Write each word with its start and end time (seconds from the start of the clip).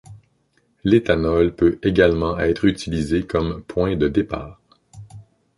L'éthanol 0.83 1.53
peut 1.55 1.77
également 1.83 2.39
être 2.39 2.65
utilisé 2.65 3.21
comme 3.21 3.61
point 3.61 3.95
de 3.95 4.07
départ. 4.07 4.59